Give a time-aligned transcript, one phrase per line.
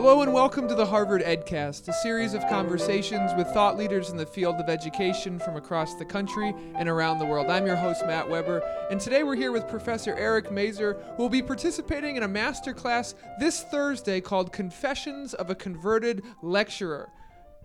[0.00, 4.16] Hello and welcome to the Harvard EdCast, a series of conversations with thought leaders in
[4.16, 7.50] the field of education from across the country and around the world.
[7.50, 11.28] I'm your host, Matt Weber, and today we're here with Professor Eric Mazur, who will
[11.28, 17.10] be participating in a master class this Thursday called Confessions of a Converted Lecturer.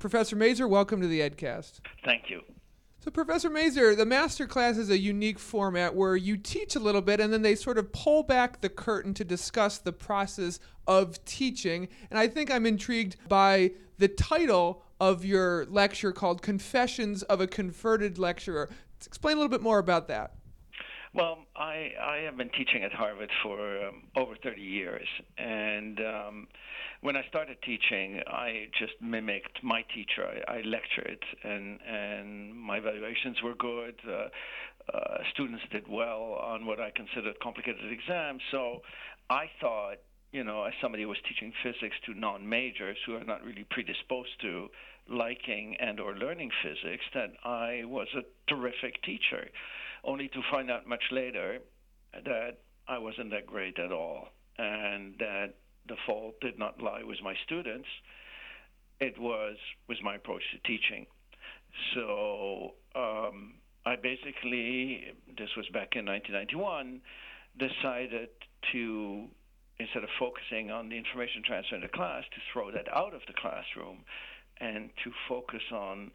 [0.00, 1.78] Professor Mazur, welcome to the EdCast.
[2.04, 2.40] Thank you.
[3.06, 7.00] So, Professor Mazur, the master class is a unique format where you teach a little
[7.00, 11.24] bit and then they sort of pull back the curtain to discuss the process of
[11.24, 11.86] teaching.
[12.10, 17.46] And I think I'm intrigued by the title of your lecture called Confessions of a
[17.46, 18.68] Converted Lecturer.
[19.06, 20.34] Explain a little bit more about that.
[21.16, 25.08] Well, I, I have been teaching at Harvard for um, over 30 years,
[25.38, 26.48] and um,
[27.00, 30.28] when I started teaching, I just mimicked my teacher.
[30.46, 33.94] I, I lectured, and and my evaluations were good.
[34.06, 34.28] Uh,
[34.94, 38.42] uh, students did well on what I considered complicated exams.
[38.50, 38.82] So
[39.30, 39.96] I thought,
[40.32, 44.40] you know, as somebody who was teaching physics to non-majors who are not really predisposed
[44.42, 44.68] to
[45.08, 49.48] liking and or learning physics, that I was a terrific teacher.
[50.04, 51.58] Only to find out much later
[52.12, 54.28] that I wasn't that great at all,
[54.58, 55.54] and that
[55.88, 57.88] the fault did not lie with my students.
[59.00, 59.56] It was
[59.88, 61.06] was my approach to teaching.
[61.94, 67.00] So um, I basically, this was back in 1991,
[67.58, 68.28] decided
[68.72, 69.28] to
[69.78, 73.20] instead of focusing on the information transfer in the class, to throw that out of
[73.26, 73.98] the classroom,
[74.58, 76.10] and to focus on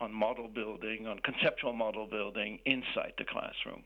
[0.00, 3.82] on model building, on conceptual model building inside the classroom.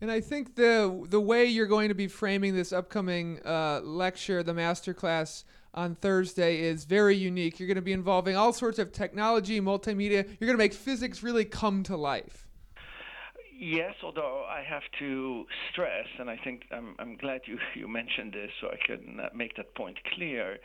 [0.00, 4.42] And I think the the way you're going to be framing this upcoming uh, lecture,
[4.42, 7.58] the master class on Thursday, is very unique.
[7.58, 10.26] You're going to be involving all sorts of technology, multimedia.
[10.38, 12.45] You're going to make physics really come to life.
[13.58, 18.32] Yes, although I have to stress, and I think I'm, I'm glad you, you mentioned
[18.34, 20.58] this so I can uh, make that point clear,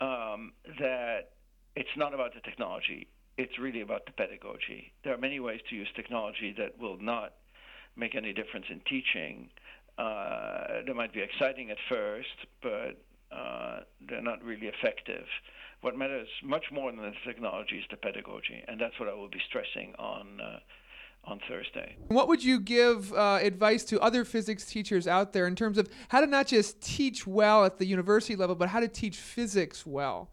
[0.00, 1.30] um, that
[1.76, 3.06] it's not about the technology.
[3.38, 4.92] It's really about the pedagogy.
[5.04, 7.34] There are many ways to use technology that will not
[7.96, 9.50] make any difference in teaching.
[9.96, 12.96] Uh, they might be exciting at first, but
[13.30, 15.26] uh, they're not really effective.
[15.82, 19.28] What matters much more than the technology is the pedagogy, and that's what I will
[19.28, 20.40] be stressing on.
[20.40, 20.58] Uh,
[21.26, 21.96] on Thursday.
[22.08, 25.88] What would you give uh, advice to other physics teachers out there in terms of
[26.08, 29.84] how to not just teach well at the university level, but how to teach physics
[29.84, 30.30] well?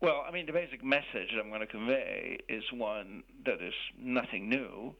[0.00, 3.74] Well, I mean, the basic message that I'm going to convey is one that is
[3.96, 4.96] nothing new,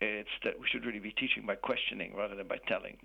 [0.00, 2.96] it's that we should really be teaching by questioning rather than by telling,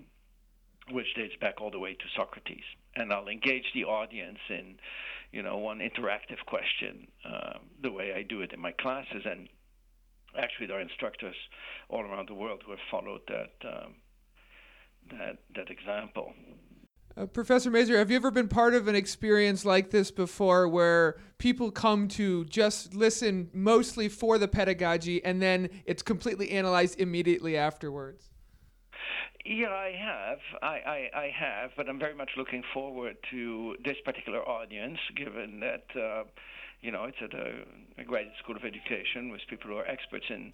[0.89, 2.63] which dates back all the way to Socrates.
[2.95, 4.75] And I'll engage the audience in,
[5.33, 9.23] you know, one interactive question, uh, the way I do it in my classes.
[9.25, 9.49] And
[10.37, 11.35] actually, there are instructors
[11.89, 13.95] all around the world who have followed that um,
[15.11, 16.33] that that example.
[17.15, 21.17] Uh, Professor Mazur, have you ever been part of an experience like this before where
[21.37, 27.55] people come to just listen mostly for the pedagogy and then it's completely analyzed immediately
[27.55, 28.31] afterwards?
[29.45, 30.39] Yeah, I have.
[30.63, 35.59] I, I, I have, but I'm very much looking forward to this particular audience, given
[35.59, 36.23] that, uh,
[36.83, 37.63] you know, it's at a,
[37.97, 40.53] a graduate school of education with people who are experts in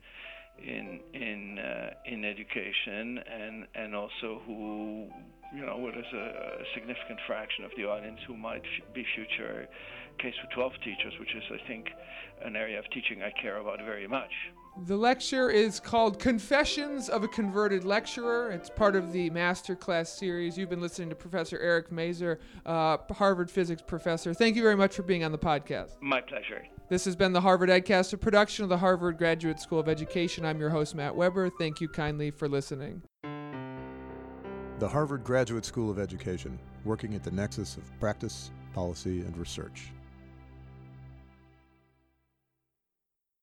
[0.61, 5.07] in in uh, in education and and also who
[5.55, 9.03] you know what is a, a significant fraction of the audience who might f- be
[9.15, 9.67] future
[10.19, 11.87] K through 12 teachers, which is I think
[12.45, 14.31] an area of teaching I care about very much.
[14.85, 18.49] The lecture is called Confessions of a Converted Lecturer.
[18.51, 20.57] It's part of the Masterclass series.
[20.57, 24.33] You've been listening to Professor Eric Mazur, uh, Harvard physics professor.
[24.33, 26.01] Thank you very much for being on the podcast.
[26.01, 26.65] My pleasure.
[26.87, 30.45] This has been the Harvard EdCast, a production of the Harvard Graduate School of Education.
[30.45, 31.49] I'm your host, Matt Weber.
[31.59, 33.01] Thank you kindly for listening.
[34.79, 39.91] The Harvard Graduate School of Education, working at the nexus of practice, policy, and research.